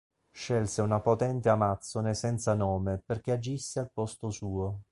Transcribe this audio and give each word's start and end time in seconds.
Scelse 0.31 0.81
una 0.81 0.99
potente 0.99 1.47
Amazzone 1.49 2.15
senza 2.15 2.55
nome 2.55 2.99
perché 3.05 3.33
agisse 3.33 3.81
al 3.81 3.91
posto 3.93 4.31
suo. 4.31 4.85